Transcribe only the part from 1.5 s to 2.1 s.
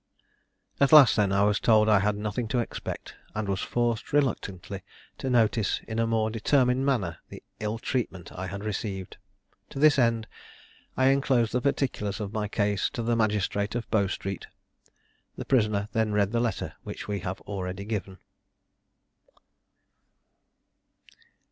told I